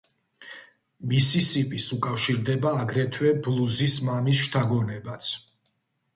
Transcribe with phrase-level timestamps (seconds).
[1.11, 5.31] მისისიპის უკავშირდება აგრეთვე ბლუზის მამის შთაგონებაც.